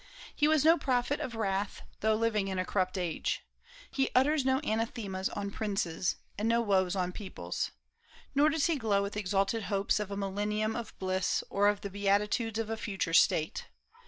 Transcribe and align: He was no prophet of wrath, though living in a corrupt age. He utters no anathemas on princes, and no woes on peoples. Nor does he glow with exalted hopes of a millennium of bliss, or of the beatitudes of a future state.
He 0.35 0.47
was 0.47 0.65
no 0.65 0.79
prophet 0.79 1.19
of 1.19 1.35
wrath, 1.35 1.83
though 1.99 2.15
living 2.15 2.47
in 2.47 2.57
a 2.57 2.65
corrupt 2.65 2.97
age. 2.97 3.45
He 3.91 4.09
utters 4.15 4.43
no 4.43 4.59
anathemas 4.61 5.29
on 5.29 5.51
princes, 5.51 6.15
and 6.39 6.49
no 6.49 6.59
woes 6.59 6.95
on 6.95 7.11
peoples. 7.11 7.69
Nor 8.33 8.49
does 8.49 8.65
he 8.65 8.77
glow 8.77 9.03
with 9.03 9.15
exalted 9.15 9.65
hopes 9.65 9.99
of 9.99 10.09
a 10.09 10.17
millennium 10.17 10.75
of 10.75 10.97
bliss, 10.97 11.43
or 11.51 11.67
of 11.67 11.81
the 11.81 11.89
beatitudes 11.91 12.57
of 12.57 12.71
a 12.71 12.77
future 12.77 13.13
state. 13.13 13.67